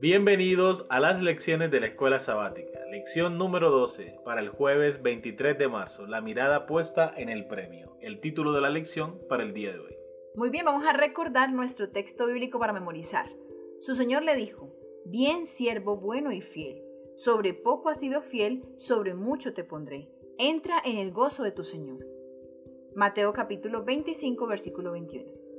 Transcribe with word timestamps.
Bienvenidos 0.00 0.86
a 0.88 0.98
las 0.98 1.20
lecciones 1.20 1.70
de 1.70 1.78
la 1.78 1.88
escuela 1.88 2.18
sabática. 2.18 2.80
Lección 2.90 3.36
número 3.36 3.70
12 3.70 4.20
para 4.24 4.40
el 4.40 4.48
jueves 4.48 5.02
23 5.02 5.58
de 5.58 5.68
marzo. 5.68 6.06
La 6.06 6.22
mirada 6.22 6.64
puesta 6.64 7.12
en 7.14 7.28
el 7.28 7.46
premio. 7.46 7.98
El 8.00 8.18
título 8.18 8.54
de 8.54 8.62
la 8.62 8.70
lección 8.70 9.20
para 9.28 9.42
el 9.42 9.52
día 9.52 9.72
de 9.72 9.78
hoy. 9.78 9.94
Muy 10.34 10.48
bien, 10.48 10.64
vamos 10.64 10.86
a 10.86 10.94
recordar 10.94 11.52
nuestro 11.52 11.90
texto 11.90 12.26
bíblico 12.26 12.58
para 12.58 12.72
memorizar. 12.72 13.30
Su 13.78 13.94
Señor 13.94 14.22
le 14.22 14.36
dijo, 14.36 14.74
bien 15.04 15.46
siervo 15.46 15.98
bueno 15.98 16.32
y 16.32 16.40
fiel. 16.40 16.82
Sobre 17.14 17.52
poco 17.52 17.90
has 17.90 18.00
sido 18.00 18.22
fiel, 18.22 18.64
sobre 18.78 19.12
mucho 19.12 19.52
te 19.52 19.64
pondré. 19.64 20.08
Entra 20.38 20.80
en 20.82 20.96
el 20.96 21.12
gozo 21.12 21.42
de 21.42 21.52
tu 21.52 21.62
Señor. 21.62 22.06
Mateo 22.94 23.34
capítulo 23.34 23.84
25, 23.84 24.46
versículo 24.46 24.92
21. 24.92 25.49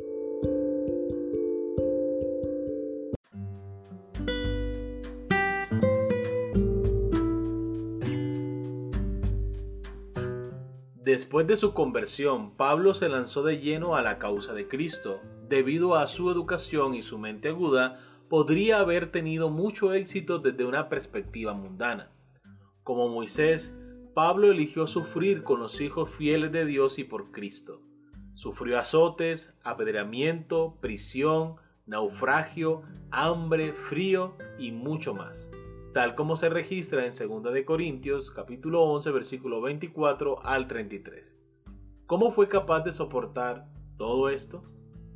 Después 11.11 11.45
de 11.45 11.57
su 11.57 11.73
conversión, 11.73 12.55
Pablo 12.55 12.93
se 12.93 13.09
lanzó 13.09 13.43
de 13.43 13.59
lleno 13.59 13.97
a 13.97 14.01
la 14.01 14.17
causa 14.17 14.53
de 14.53 14.69
Cristo. 14.69 15.19
Debido 15.49 15.95
a 15.95 16.07
su 16.07 16.31
educación 16.31 16.93
y 16.93 17.01
su 17.01 17.19
mente 17.19 17.49
aguda, 17.49 17.99
podría 18.29 18.79
haber 18.79 19.11
tenido 19.11 19.49
mucho 19.49 19.91
éxito 19.91 20.39
desde 20.39 20.63
una 20.63 20.87
perspectiva 20.87 21.53
mundana. 21.53 22.13
Como 22.85 23.09
Moisés, 23.09 23.75
Pablo 24.13 24.53
eligió 24.53 24.87
sufrir 24.87 25.43
con 25.43 25.59
los 25.59 25.81
hijos 25.81 26.09
fieles 26.11 26.53
de 26.53 26.63
Dios 26.63 26.97
y 26.97 27.03
por 27.03 27.31
Cristo. 27.31 27.81
Sufrió 28.33 28.79
azotes, 28.79 29.59
apedreamiento, 29.65 30.77
prisión, 30.79 31.55
naufragio, 31.85 32.83
hambre, 33.11 33.73
frío 33.73 34.37
y 34.57 34.71
mucho 34.71 35.13
más 35.13 35.51
tal 35.93 36.15
como 36.15 36.37
se 36.37 36.49
registra 36.49 37.05
en 37.05 37.11
2 37.11 37.53
de 37.53 37.65
Corintios 37.65 38.31
capítulo 38.31 38.83
11 38.83 39.11
versículo 39.11 39.61
24 39.61 40.43
al 40.45 40.67
33. 40.67 41.37
¿Cómo 42.05 42.31
fue 42.31 42.47
capaz 42.47 42.81
de 42.81 42.93
soportar 42.93 43.67
todo 43.97 44.29
esto? 44.29 44.63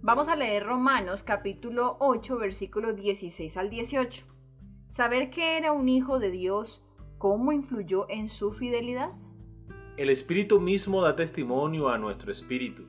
Vamos 0.02 0.28
a 0.28 0.36
leer 0.36 0.66
Romanos 0.66 1.24
capítulo 1.24 1.96
8 2.00 2.38
versículo 2.38 2.94
16 2.94 3.56
al 3.58 3.70
18. 3.70 4.26
Saber 4.90 5.30
que 5.30 5.58
era 5.58 5.72
un 5.72 5.88
hijo 5.88 6.20
de 6.20 6.32
Dios, 6.32 6.86
¿cómo 7.18 7.54
influyó 7.54 8.08
en 8.10 8.28
su 8.28 8.52
fidelidad? 8.52 9.12
El 9.98 10.10
Espíritu 10.10 10.60
mismo 10.60 11.02
da 11.02 11.16
testimonio 11.16 11.88
a 11.90 11.98
nuestro 11.98 12.32
espíritu 12.32 12.84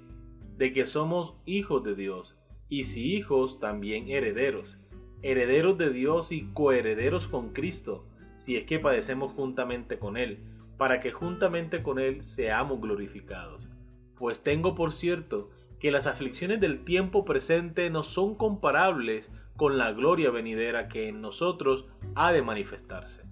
de 0.56 0.72
que 0.72 0.86
somos 0.86 1.36
hijos 1.44 1.84
de 1.84 1.94
Dios, 1.94 2.36
y 2.68 2.84
si 2.84 3.14
hijos, 3.14 3.60
también 3.60 4.08
herederos 4.08 4.78
herederos 5.22 5.78
de 5.78 5.90
Dios 5.90 6.32
y 6.32 6.52
coherederos 6.52 7.28
con 7.28 7.52
Cristo, 7.52 8.06
si 8.36 8.56
es 8.56 8.64
que 8.64 8.78
padecemos 8.78 9.32
juntamente 9.32 9.98
con 9.98 10.16
Él, 10.16 10.40
para 10.76 11.00
que 11.00 11.12
juntamente 11.12 11.82
con 11.82 11.98
Él 11.98 12.22
seamos 12.22 12.80
glorificados. 12.80 13.68
Pues 14.14 14.42
tengo 14.42 14.74
por 14.74 14.92
cierto 14.92 15.50
que 15.78 15.90
las 15.90 16.06
aflicciones 16.06 16.60
del 16.60 16.84
tiempo 16.84 17.24
presente 17.24 17.90
no 17.90 18.02
son 18.02 18.34
comparables 18.34 19.30
con 19.56 19.78
la 19.78 19.92
gloria 19.92 20.30
venidera 20.30 20.88
que 20.88 21.08
en 21.08 21.20
nosotros 21.20 21.86
ha 22.14 22.32
de 22.32 22.42
manifestarse. 22.42 23.24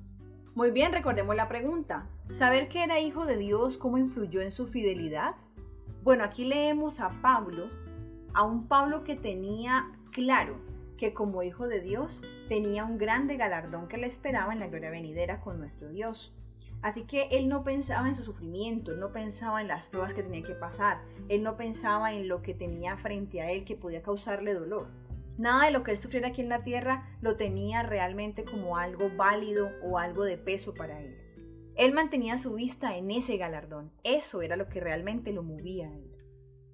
Muy 0.54 0.70
bien, 0.70 0.92
recordemos 0.92 1.34
la 1.36 1.48
pregunta. 1.48 2.06
¿Saber 2.30 2.68
que 2.68 2.84
era 2.84 3.00
hijo 3.00 3.26
de 3.26 3.36
Dios 3.36 3.76
cómo 3.76 3.98
influyó 3.98 4.40
en 4.40 4.50
su 4.50 4.66
fidelidad? 4.66 5.34
Bueno, 6.02 6.24
aquí 6.24 6.44
leemos 6.44 7.00
a 7.00 7.10
Pablo, 7.22 7.68
a 8.34 8.42
un 8.44 8.68
Pablo 8.68 9.04
que 9.04 9.16
tenía 9.16 9.90
claro 10.12 10.73
que 10.96 11.14
como 11.14 11.42
hijo 11.42 11.68
de 11.68 11.80
Dios 11.80 12.22
tenía 12.48 12.84
un 12.84 12.98
grande 12.98 13.36
galardón 13.36 13.88
que 13.88 13.98
le 13.98 14.06
esperaba 14.06 14.52
en 14.52 14.60
la 14.60 14.68
gloria 14.68 14.90
venidera 14.90 15.40
con 15.40 15.58
nuestro 15.58 15.88
Dios. 15.88 16.34
Así 16.82 17.04
que 17.04 17.28
él 17.30 17.48
no 17.48 17.64
pensaba 17.64 18.08
en 18.08 18.14
su 18.14 18.22
sufrimiento, 18.22 18.92
él 18.92 19.00
no 19.00 19.10
pensaba 19.10 19.62
en 19.62 19.68
las 19.68 19.88
pruebas 19.88 20.12
que 20.12 20.22
tenía 20.22 20.42
que 20.42 20.54
pasar, 20.54 21.00
él 21.28 21.42
no 21.42 21.56
pensaba 21.56 22.12
en 22.12 22.28
lo 22.28 22.42
que 22.42 22.52
tenía 22.52 22.96
frente 22.98 23.40
a 23.40 23.50
él 23.50 23.64
que 23.64 23.74
podía 23.74 24.02
causarle 24.02 24.52
dolor. 24.52 24.88
Nada 25.38 25.64
de 25.64 25.70
lo 25.70 25.82
que 25.82 25.92
él 25.92 25.96
sufriera 25.96 26.28
aquí 26.28 26.42
en 26.42 26.48
la 26.48 26.62
tierra 26.62 27.08
lo 27.20 27.36
tenía 27.36 27.82
realmente 27.82 28.44
como 28.44 28.76
algo 28.76 29.10
válido 29.16 29.70
o 29.82 29.98
algo 29.98 30.24
de 30.24 30.36
peso 30.36 30.74
para 30.74 31.00
él. 31.00 31.16
Él 31.74 31.92
mantenía 31.92 32.38
su 32.38 32.54
vista 32.54 32.96
en 32.96 33.10
ese 33.10 33.36
galardón. 33.36 33.90
Eso 34.04 34.42
era 34.42 34.54
lo 34.54 34.68
que 34.68 34.78
realmente 34.78 35.32
lo 35.32 35.42
movía 35.42 35.88
a 35.88 35.96
él. 35.96 36.14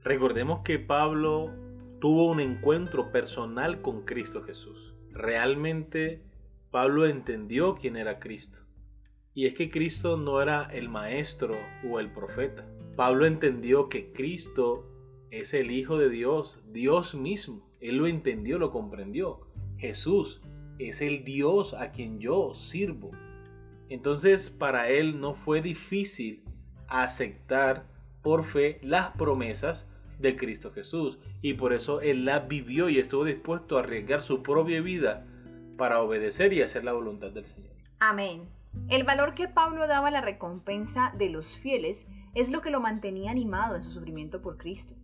Recordemos 0.02 0.60
que 0.62 0.78
Pablo 0.78 1.69
tuvo 2.00 2.30
un 2.30 2.40
encuentro 2.40 3.12
personal 3.12 3.82
con 3.82 4.04
Cristo 4.04 4.42
Jesús. 4.42 4.94
Realmente 5.12 6.22
Pablo 6.70 7.06
entendió 7.06 7.76
quién 7.76 7.96
era 7.96 8.18
Cristo. 8.18 8.62
Y 9.34 9.46
es 9.46 9.54
que 9.54 9.70
Cristo 9.70 10.16
no 10.16 10.40
era 10.40 10.64
el 10.72 10.88
maestro 10.88 11.54
o 11.88 12.00
el 12.00 12.10
profeta. 12.10 12.66
Pablo 12.96 13.26
entendió 13.26 13.88
que 13.88 14.12
Cristo 14.12 14.86
es 15.30 15.54
el 15.54 15.70
Hijo 15.70 15.98
de 15.98 16.08
Dios, 16.08 16.58
Dios 16.72 17.14
mismo. 17.14 17.68
Él 17.80 17.96
lo 17.96 18.06
entendió, 18.06 18.58
lo 18.58 18.70
comprendió. 18.70 19.40
Jesús 19.76 20.40
es 20.78 21.02
el 21.02 21.22
Dios 21.22 21.74
a 21.74 21.92
quien 21.92 22.18
yo 22.18 22.54
sirvo. 22.54 23.10
Entonces 23.90 24.48
para 24.48 24.88
él 24.88 25.20
no 25.20 25.34
fue 25.34 25.60
difícil 25.60 26.44
aceptar 26.88 27.86
por 28.22 28.44
fe 28.44 28.78
las 28.82 29.10
promesas 29.16 29.86
de 30.20 30.36
Cristo 30.36 30.72
Jesús. 30.72 31.18
Y 31.42 31.54
por 31.54 31.72
eso 31.72 32.00
Él 32.00 32.24
la 32.24 32.40
vivió 32.40 32.88
y 32.88 32.98
estuvo 32.98 33.24
dispuesto 33.24 33.76
a 33.76 33.80
arriesgar 33.80 34.22
su 34.22 34.42
propia 34.42 34.80
vida 34.80 35.26
para 35.76 36.00
obedecer 36.00 36.52
y 36.52 36.62
hacer 36.62 36.84
la 36.84 36.92
voluntad 36.92 37.30
del 37.30 37.46
Señor. 37.46 37.72
Amén. 37.98 38.48
El 38.88 39.04
valor 39.04 39.34
que 39.34 39.48
Pablo 39.48 39.86
daba 39.88 40.08
a 40.08 40.12
la 40.12 40.20
recompensa 40.20 41.12
de 41.16 41.28
los 41.28 41.56
fieles 41.56 42.06
es 42.34 42.50
lo 42.50 42.60
que 42.60 42.70
lo 42.70 42.80
mantenía 42.80 43.30
animado 43.30 43.76
en 43.76 43.82
su 43.82 43.90
sufrimiento 43.90 44.42
por 44.42 44.56
Cristo. 44.56 44.94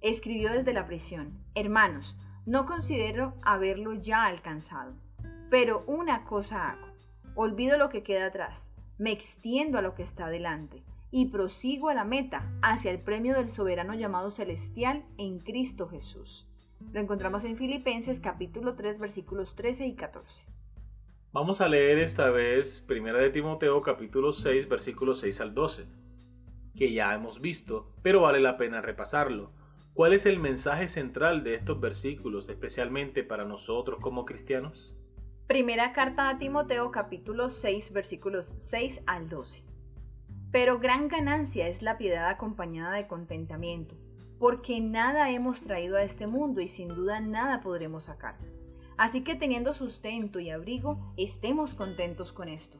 Escribió 0.00 0.52
desde 0.52 0.72
la 0.72 0.86
prisión, 0.86 1.38
Hermanos, 1.54 2.16
no 2.46 2.66
considero 2.66 3.34
haberlo 3.42 3.94
ya 3.94 4.26
alcanzado, 4.26 4.94
pero 5.50 5.84
una 5.86 6.24
cosa 6.24 6.70
hago, 6.70 6.88
olvido 7.34 7.78
lo 7.78 7.88
que 7.88 8.02
queda 8.02 8.26
atrás, 8.26 8.70
me 8.98 9.12
extiendo 9.12 9.78
a 9.78 9.82
lo 9.82 9.94
que 9.94 10.02
está 10.02 10.28
delante 10.28 10.82
y 11.16 11.26
prosigo 11.26 11.90
a 11.90 11.94
la 11.94 12.04
meta, 12.04 12.50
hacia 12.60 12.90
el 12.90 12.98
premio 12.98 13.36
del 13.36 13.48
soberano 13.48 13.94
llamado 13.94 14.32
celestial 14.32 15.04
en 15.16 15.38
Cristo 15.38 15.86
Jesús. 15.86 16.48
Lo 16.92 16.98
encontramos 16.98 17.44
en 17.44 17.56
Filipenses 17.56 18.18
capítulo 18.18 18.74
3 18.74 18.98
versículos 18.98 19.54
13 19.54 19.86
y 19.86 19.94
14. 19.94 20.44
Vamos 21.30 21.60
a 21.60 21.68
leer 21.68 22.00
esta 22.00 22.30
vez 22.30 22.84
1 22.90 23.14
de 23.16 23.30
Timoteo 23.30 23.80
capítulo 23.80 24.32
6 24.32 24.68
versículos 24.68 25.20
6 25.20 25.40
al 25.40 25.54
12, 25.54 25.86
que 26.74 26.92
ya 26.92 27.14
hemos 27.14 27.40
visto, 27.40 27.92
pero 28.02 28.22
vale 28.22 28.40
la 28.40 28.56
pena 28.56 28.80
repasarlo. 28.80 29.52
¿Cuál 29.92 30.14
es 30.14 30.26
el 30.26 30.40
mensaje 30.40 30.88
central 30.88 31.44
de 31.44 31.54
estos 31.54 31.78
versículos, 31.78 32.48
especialmente 32.48 33.22
para 33.22 33.44
nosotros 33.44 34.00
como 34.00 34.24
cristianos? 34.24 34.96
Primera 35.46 35.92
carta 35.92 36.28
a 36.28 36.38
Timoteo 36.38 36.90
capítulo 36.90 37.50
6 37.50 37.92
versículos 37.92 38.56
6 38.58 39.02
al 39.06 39.28
12. 39.28 39.73
Pero 40.54 40.78
gran 40.78 41.08
ganancia 41.08 41.66
es 41.66 41.82
la 41.82 41.98
piedad 41.98 42.28
acompañada 42.28 42.94
de 42.94 43.08
contentamiento, 43.08 43.96
porque 44.38 44.80
nada 44.80 45.28
hemos 45.32 45.62
traído 45.62 45.96
a 45.96 46.04
este 46.04 46.28
mundo 46.28 46.60
y 46.60 46.68
sin 46.68 46.86
duda 46.86 47.18
nada 47.18 47.60
podremos 47.60 48.04
sacar. 48.04 48.36
Así 48.96 49.24
que 49.24 49.34
teniendo 49.34 49.74
sustento 49.74 50.38
y 50.38 50.50
abrigo, 50.50 51.12
estemos 51.16 51.74
contentos 51.74 52.32
con 52.32 52.48
esto. 52.48 52.78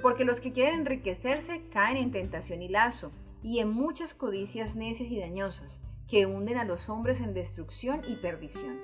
Porque 0.00 0.24
los 0.24 0.40
que 0.40 0.54
quieren 0.54 0.80
enriquecerse 0.80 1.60
caen 1.70 1.98
en 1.98 2.10
tentación 2.10 2.62
y 2.62 2.68
lazo, 2.68 3.12
y 3.42 3.58
en 3.58 3.68
muchas 3.68 4.14
codicias 4.14 4.74
necias 4.74 5.10
y 5.10 5.20
dañosas, 5.20 5.82
que 6.08 6.24
hunden 6.24 6.56
a 6.56 6.64
los 6.64 6.88
hombres 6.88 7.20
en 7.20 7.34
destrucción 7.34 8.00
y 8.08 8.16
perdición. 8.16 8.80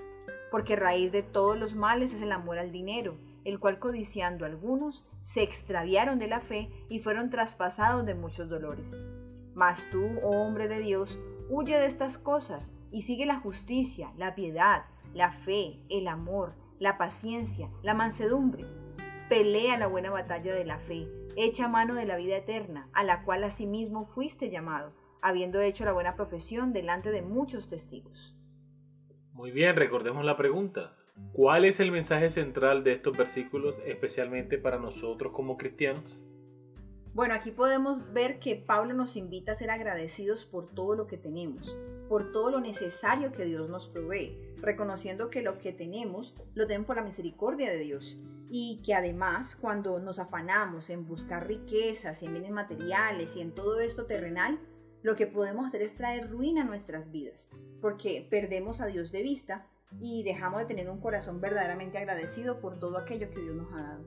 Porque 0.50 0.76
raíz 0.76 1.10
de 1.10 1.22
todos 1.22 1.56
los 1.56 1.74
males 1.74 2.12
es 2.12 2.20
el 2.20 2.32
amor 2.32 2.58
al 2.58 2.70
dinero, 2.70 3.16
el 3.46 3.60
cual 3.60 3.78
codiciando 3.78 4.44
algunos, 4.44 5.06
se 5.22 5.43
extraviaron 5.43 6.19
de 6.19 6.26
la 6.26 6.40
fe 6.40 6.69
y 6.88 6.98
fueron 6.98 7.31
traspasados 7.31 8.04
de 8.04 8.16
muchos 8.16 8.48
dolores. 8.48 9.00
Mas 9.54 9.88
tú, 9.93 10.04
oh 10.25 10.31
hombre 10.31 10.66
de 10.66 10.81
Dios, 10.81 11.20
huye 11.48 11.78
de 11.78 11.87
estas 11.87 12.19
cosas 12.19 12.75
y 12.90 13.02
sigue 13.02 13.25
la 13.25 13.38
justicia, 13.38 14.12
la 14.16 14.34
piedad, 14.34 14.87
la 15.14 15.31
fe, 15.31 15.81
el 15.88 16.08
amor, 16.08 16.54
la 16.81 16.98
paciencia, 16.98 17.70
la 17.82 17.94
mansedumbre. 17.94 18.66
Pelea 19.28 19.78
la 19.78 19.87
buena 19.87 20.10
batalla 20.10 20.52
de 20.52 20.64
la 20.64 20.78
fe, 20.78 21.08
echa 21.37 21.69
mano 21.69 21.94
de 21.94 22.04
la 22.04 22.16
vida 22.16 22.37
eterna, 22.37 22.88
a 22.92 23.04
la 23.04 23.22
cual 23.22 23.44
asimismo 23.44 24.06
fuiste 24.06 24.50
llamado, 24.50 24.92
habiendo 25.22 25.60
hecho 25.60 25.84
la 25.84 25.92
buena 25.92 26.16
profesión 26.16 26.72
delante 26.72 27.12
de 27.12 27.22
muchos 27.22 27.69
testigos. 27.69 28.37
Muy 29.32 29.52
bien, 29.52 29.76
recordemos 29.76 30.25
la 30.25 30.37
pregunta. 30.37 30.95
¿Cuál 31.32 31.64
es 31.64 31.80
el 31.80 31.92
mensaje 31.92 32.30
central 32.30 32.82
de 32.84 32.92
estos 32.92 33.16
versículos, 33.16 33.80
especialmente 33.84 34.58
para 34.58 34.78
nosotros 34.78 35.32
como 35.32 35.56
cristianos? 35.56 36.22
Bueno, 37.16 37.32
aquí 37.32 37.50
podemos 37.50 38.12
ver 38.12 38.38
que 38.38 38.56
Pablo 38.56 38.92
nos 38.92 39.16
invita 39.16 39.52
a 39.52 39.54
ser 39.54 39.70
agradecidos 39.70 40.44
por 40.44 40.66
todo 40.66 40.94
lo 40.94 41.06
que 41.06 41.16
tenemos, 41.16 41.74
por 42.10 42.30
todo 42.30 42.50
lo 42.50 42.60
necesario 42.60 43.32
que 43.32 43.46
Dios 43.46 43.70
nos 43.70 43.88
provee, 43.88 44.38
reconociendo 44.60 45.30
que 45.30 45.40
lo 45.40 45.58
que 45.58 45.72
tenemos 45.72 46.34
lo 46.54 46.66
tenemos 46.66 46.86
por 46.86 46.96
la 46.96 47.02
misericordia 47.02 47.70
de 47.70 47.78
Dios 47.78 48.18
y 48.50 48.82
que 48.84 48.94
además 48.94 49.56
cuando 49.56 49.98
nos 49.98 50.18
afanamos 50.18 50.90
en 50.90 51.06
buscar 51.06 51.46
riquezas, 51.46 52.22
en 52.22 52.32
bienes 52.32 52.52
materiales 52.52 53.34
y 53.34 53.40
en 53.40 53.52
todo 53.52 53.80
esto 53.80 54.04
terrenal, 54.04 54.58
lo 55.02 55.16
que 55.16 55.26
podemos 55.26 55.66
hacer 55.66 55.80
es 55.80 55.94
traer 55.94 56.30
ruina 56.30 56.62
a 56.62 56.66
nuestras 56.66 57.10
vidas, 57.10 57.48
porque 57.80 58.26
perdemos 58.28 58.80
a 58.82 58.86
Dios 58.86 59.10
de 59.10 59.22
vista 59.22 59.66
y 60.00 60.22
dejamos 60.24 60.60
de 60.60 60.66
tener 60.66 60.90
un 60.90 61.00
corazón 61.00 61.40
verdaderamente 61.40 61.98
agradecido 61.98 62.60
por 62.60 62.78
todo 62.78 62.98
aquello 62.98 63.30
que 63.30 63.40
Dios 63.40 63.56
nos 63.56 63.72
ha 63.72 63.82
dado. 63.82 64.04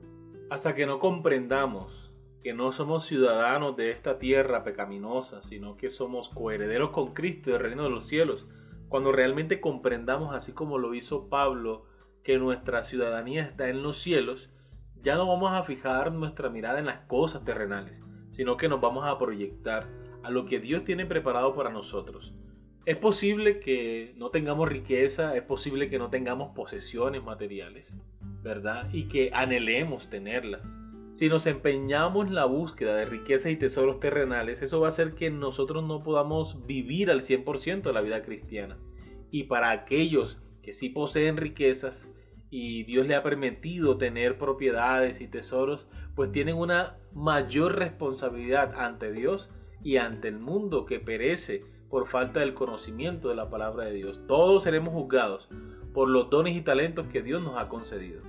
Hasta 0.50 0.74
que 0.74 0.86
no 0.86 0.98
comprendamos 0.98 2.10
que 2.42 2.54
no 2.54 2.72
somos 2.72 3.04
ciudadanos 3.04 3.76
de 3.76 3.90
esta 3.90 4.18
tierra 4.18 4.64
pecaminosa, 4.64 5.42
sino 5.42 5.76
que 5.76 5.90
somos 5.90 6.30
coherederos 6.30 6.90
con 6.90 7.12
Cristo 7.12 7.50
del 7.50 7.60
reino 7.60 7.84
de 7.84 7.90
los 7.90 8.06
cielos. 8.06 8.46
Cuando 8.88 9.12
realmente 9.12 9.60
comprendamos, 9.60 10.34
así 10.34 10.52
como 10.52 10.78
lo 10.78 10.94
hizo 10.94 11.28
Pablo, 11.28 11.84
que 12.24 12.38
nuestra 12.38 12.82
ciudadanía 12.82 13.42
está 13.42 13.68
en 13.68 13.82
los 13.82 13.98
cielos, 13.98 14.50
ya 15.02 15.16
no 15.16 15.26
vamos 15.26 15.52
a 15.52 15.62
fijar 15.64 16.12
nuestra 16.12 16.48
mirada 16.48 16.78
en 16.78 16.86
las 16.86 17.00
cosas 17.00 17.44
terrenales, 17.44 18.02
sino 18.30 18.56
que 18.56 18.68
nos 18.68 18.80
vamos 18.80 19.04
a 19.06 19.18
proyectar 19.18 19.88
a 20.22 20.30
lo 20.30 20.46
que 20.46 20.60
Dios 20.60 20.84
tiene 20.84 21.06
preparado 21.06 21.54
para 21.54 21.70
nosotros. 21.70 22.34
Es 22.86 22.96
posible 22.96 23.60
que 23.60 24.14
no 24.16 24.30
tengamos 24.30 24.68
riqueza, 24.68 25.36
es 25.36 25.42
posible 25.42 25.90
que 25.90 25.98
no 25.98 26.10
tengamos 26.10 26.54
posesiones 26.54 27.22
materiales, 27.22 27.98
¿verdad? 28.42 28.88
Y 28.92 29.08
que 29.08 29.30
anhelemos 29.32 30.08
tenerlas 30.08 30.62
si 31.12 31.28
nos 31.28 31.46
empeñamos 31.46 32.28
en 32.28 32.34
la 32.34 32.44
búsqueda 32.44 32.94
de 32.94 33.04
riquezas 33.04 33.50
y 33.50 33.56
tesoros 33.56 33.98
terrenales, 33.98 34.62
eso 34.62 34.80
va 34.80 34.86
a 34.86 34.90
hacer 34.90 35.14
que 35.14 35.28
nosotros 35.30 35.82
no 35.82 36.04
podamos 36.04 36.64
vivir 36.66 37.10
al 37.10 37.22
100% 37.22 37.82
de 37.82 37.92
la 37.92 38.00
vida 38.00 38.22
cristiana. 38.22 38.78
Y 39.30 39.44
para 39.44 39.72
aquellos 39.72 40.40
que 40.62 40.72
sí 40.72 40.88
poseen 40.88 41.36
riquezas 41.36 42.08
y 42.48 42.84
Dios 42.84 43.06
le 43.08 43.16
ha 43.16 43.24
permitido 43.24 43.98
tener 43.98 44.38
propiedades 44.38 45.20
y 45.20 45.26
tesoros, 45.26 45.88
pues 46.14 46.30
tienen 46.30 46.56
una 46.56 46.98
mayor 47.12 47.76
responsabilidad 47.76 48.72
ante 48.76 49.12
Dios 49.12 49.50
y 49.82 49.96
ante 49.96 50.28
el 50.28 50.38
mundo 50.38 50.86
que 50.86 51.00
perece 51.00 51.64
por 51.90 52.06
falta 52.06 52.40
del 52.40 52.54
conocimiento 52.54 53.28
de 53.28 53.34
la 53.34 53.50
palabra 53.50 53.84
de 53.84 53.92
Dios. 53.92 54.20
Todos 54.26 54.62
seremos 54.62 54.94
juzgados 54.94 55.48
por 55.92 56.08
los 56.08 56.30
dones 56.30 56.56
y 56.56 56.62
talentos 56.62 57.08
que 57.08 57.20
Dios 57.20 57.42
nos 57.42 57.58
ha 57.58 57.68
concedido. 57.68 58.22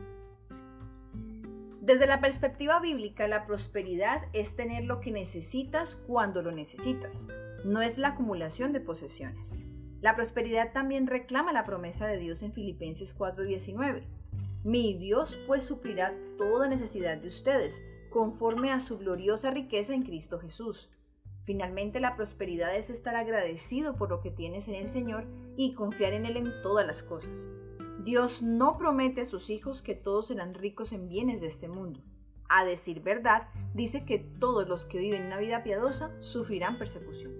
Desde 1.79 2.07
la 2.07 2.21
perspectiva 2.21 2.79
bíblica, 2.79 3.27
la 3.27 3.45
prosperidad 3.45 4.23
es 4.33 4.55
tener 4.55 4.83
lo 4.83 4.99
que 4.99 5.11
necesitas 5.11 5.95
cuando 5.95 6.41
lo 6.41 6.51
necesitas, 6.51 7.27
no 7.63 7.81
es 7.81 7.97
la 7.97 8.09
acumulación 8.09 8.73
de 8.73 8.81
posesiones. 8.81 9.59
La 10.01 10.15
prosperidad 10.15 10.73
también 10.73 11.05
reclama 11.05 11.53
la 11.53 11.63
promesa 11.63 12.07
de 12.07 12.17
Dios 12.17 12.41
en 12.41 12.53
Filipenses 12.53 13.15
4:19. 13.15 14.07
Mi 14.63 14.93
Dios 14.93 15.37
pues 15.47 15.63
suplirá 15.63 16.13
toda 16.37 16.67
necesidad 16.67 17.17
de 17.17 17.27
ustedes, 17.27 17.83
conforme 18.09 18.71
a 18.71 18.79
su 18.79 18.97
gloriosa 18.97 19.51
riqueza 19.51 19.93
en 19.93 20.03
Cristo 20.03 20.39
Jesús. 20.39 20.89
Finalmente 21.43 21.99
la 21.99 22.15
prosperidad 22.15 22.75
es 22.75 22.89
estar 22.89 23.15
agradecido 23.15 23.95
por 23.95 24.09
lo 24.09 24.21
que 24.21 24.31
tienes 24.31 24.67
en 24.67 24.75
el 24.75 24.87
Señor 24.87 25.25
y 25.57 25.73
confiar 25.73 26.13
en 26.13 26.25
Él 26.25 26.37
en 26.37 26.61
todas 26.61 26.85
las 26.85 27.03
cosas. 27.03 27.49
Dios 28.03 28.41
no 28.41 28.77
promete 28.77 29.21
a 29.21 29.25
sus 29.25 29.49
hijos 29.49 29.81
que 29.81 29.95
todos 29.95 30.27
serán 30.27 30.53
ricos 30.53 30.93
en 30.93 31.07
bienes 31.07 31.41
de 31.41 31.47
este 31.47 31.67
mundo. 31.67 32.01
A 32.49 32.65
decir 32.65 33.01
verdad, 33.01 33.47
dice 33.73 34.05
que 34.05 34.19
todos 34.19 34.67
los 34.67 34.85
que 34.85 34.99
viven 34.99 35.25
una 35.25 35.37
vida 35.37 35.63
piadosa 35.63 36.11
sufrirán 36.19 36.77
persecución. 36.77 37.33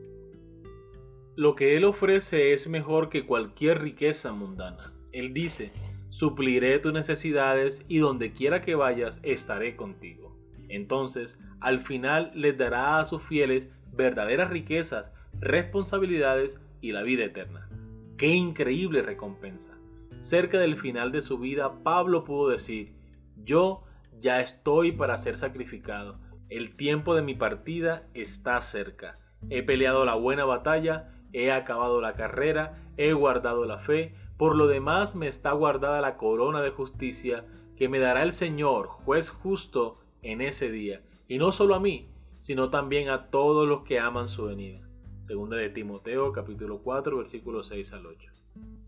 Lo 1.36 1.56
que 1.56 1.76
Él 1.78 1.86
ofrece 1.86 2.54
es 2.54 2.68
mejor 2.68 3.10
que 3.10 3.26
cualquier 3.26 3.82
riqueza 3.82 4.32
mundana. 4.34 4.94
Él 5.12 5.34
dice, 5.34 5.72
supliré 6.10 6.80
tus 6.80 6.94
necesidades 6.94 7.84
y 7.88 8.00
donde 8.00 8.34
quiera 8.34 8.62
que 8.62 8.76
vayas 8.76 9.20
estaré 9.24 9.76
contigo. 9.76 10.36
Entonces, 10.70 11.38
al 11.60 11.82
final 11.82 12.32
les 12.34 12.58
dará 12.58 13.00
a 13.00 13.06
sus 13.06 13.22
fieles 13.22 13.70
verdaderas 13.92 14.50
riquezas, 14.50 15.12
responsabilidades 15.40 16.60
y 16.82 16.92
la 16.92 17.04
vida 17.04 17.26
eterna. 17.26 17.70
¡Qué 18.18 18.28
increíble 18.28 19.02
recompensa! 19.02 19.78
Cerca 20.20 20.60
del 20.60 20.78
final 20.78 21.12
de 21.12 21.22
su 21.22 21.40
vida, 21.40 21.84
Pablo 21.84 22.24
pudo 22.24 22.50
decir, 22.50 22.94
yo 23.38 23.84
ya 24.20 24.40
estoy 24.42 24.92
para 24.92 25.18
ser 25.18 25.36
sacrificado, 25.36 26.20
el 26.50 26.76
tiempo 26.76 27.16
de 27.16 27.22
mi 27.22 27.34
partida 27.34 28.08
está 28.14 28.60
cerca, 28.62 29.18
he 29.50 29.64
peleado 29.64 30.06
la 30.06 30.16
buena 30.16 30.46
batalla, 30.46 31.10
he 31.34 31.52
acabado 31.52 32.02
la 32.02 32.14
carrera, 32.14 32.84
he 32.98 33.14
guardado 33.14 33.66
la 33.66 33.80
fe, 33.80 34.14
por 34.38 34.56
lo 34.56 34.68
demás 34.68 35.16
me 35.16 35.28
está 35.28 35.54
guardada 35.54 36.02
la 36.02 36.18
corona 36.18 36.62
de 36.62 36.72
justicia 36.72 37.46
que 37.76 37.90
me 37.90 38.00
dará 38.00 38.22
el 38.22 38.34
Señor, 38.34 38.88
juez 38.88 39.30
justo, 39.30 39.98
en 40.22 40.42
ese 40.42 40.70
día, 40.70 41.02
y 41.28 41.40
no 41.40 41.52
solo 41.52 41.74
a 41.74 41.80
mí, 41.80 42.10
sino 42.42 42.70
también 42.70 43.08
a 43.10 43.30
todos 43.30 43.68
los 43.68 43.84
que 43.84 44.00
aman 44.00 44.28
su 44.28 44.44
venida. 44.46 44.82
Segunda 45.22 45.56
de 45.56 45.70
Timoteo 45.70 46.34
capítulo 46.34 46.82
4 46.84 47.18
versículos 47.18 47.68
6 47.68 47.94
al 47.94 48.06
8 48.08 48.32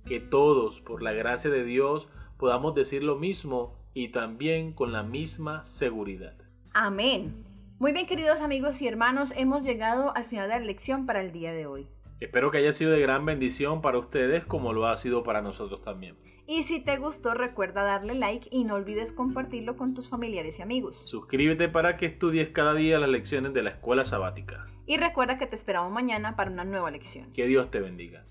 que 0.05 0.19
todos, 0.19 0.81
por 0.81 1.01
la 1.01 1.13
gracia 1.13 1.49
de 1.49 1.63
Dios, 1.63 2.07
podamos 2.37 2.75
decir 2.75 3.03
lo 3.03 3.15
mismo 3.15 3.73
y 3.93 4.09
también 4.09 4.73
con 4.73 4.91
la 4.91 5.03
misma 5.03 5.63
seguridad. 5.65 6.35
Amén. 6.73 7.45
Muy 7.79 7.91
bien, 7.91 8.05
queridos 8.05 8.41
amigos 8.41 8.81
y 8.81 8.87
hermanos, 8.87 9.33
hemos 9.35 9.63
llegado 9.63 10.15
al 10.15 10.25
final 10.25 10.49
de 10.49 10.59
la 10.59 10.65
lección 10.65 11.05
para 11.05 11.21
el 11.21 11.31
día 11.31 11.53
de 11.53 11.65
hoy. 11.65 11.87
Espero 12.23 12.51
que 12.51 12.57
haya 12.59 12.71
sido 12.71 12.91
de 12.91 13.01
gran 13.01 13.25
bendición 13.25 13.81
para 13.81 13.97
ustedes 13.97 14.45
como 14.45 14.71
lo 14.71 14.87
ha 14.87 14.95
sido 14.95 15.23
para 15.23 15.41
nosotros 15.41 15.81
también. 15.83 16.15
Y 16.47 16.63
si 16.63 16.79
te 16.79 16.97
gustó, 16.97 17.33
recuerda 17.33 17.83
darle 17.83 18.15
like 18.15 18.47
y 18.49 18.63
no 18.63 18.75
olvides 18.75 19.11
compartirlo 19.11 19.75
con 19.75 19.93
tus 19.93 20.07
familiares 20.07 20.57
y 20.57 20.61
amigos. 20.61 20.97
Suscríbete 21.05 21.67
para 21.67 21.97
que 21.97 22.05
estudies 22.05 22.47
cada 22.47 22.75
día 22.75 22.97
las 22.97 23.09
lecciones 23.09 23.53
de 23.53 23.63
la 23.63 23.71
escuela 23.71 24.05
sabática. 24.05 24.67
Y 24.85 24.95
recuerda 24.95 25.37
que 25.37 25.47
te 25.47 25.55
esperamos 25.55 25.91
mañana 25.91 26.37
para 26.37 26.49
una 26.49 26.63
nueva 26.63 26.91
lección. 26.91 27.33
Que 27.33 27.45
Dios 27.45 27.69
te 27.69 27.81
bendiga. 27.81 28.25